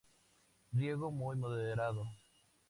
[0.73, 2.07] Riego muy moderado.